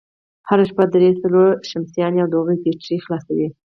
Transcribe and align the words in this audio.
هره 0.49 0.63
شپه 0.69 0.85
درې، 0.93 1.09
څلور 1.21 1.49
شمسيانې 1.69 2.19
او 2.21 2.29
د 2.29 2.33
هغوی 2.39 2.57
بېټرۍ 2.63 2.97
خلاصوي، 3.05 3.47